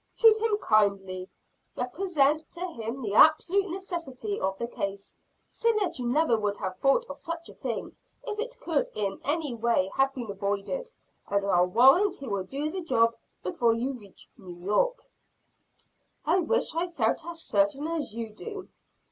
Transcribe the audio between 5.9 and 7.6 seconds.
you never would have thought of such a